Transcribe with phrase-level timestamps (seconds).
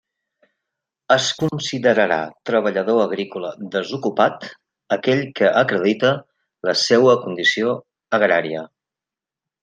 [1.15, 2.15] Es considerarà
[2.49, 4.47] treballador agrícola desocupat
[4.97, 6.13] aquell que acredite
[6.69, 7.75] la seua condició
[8.19, 8.65] agrària.